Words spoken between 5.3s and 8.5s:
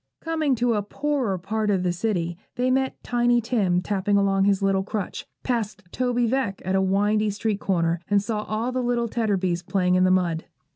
passed Toby Veck at a windy street corner, and saw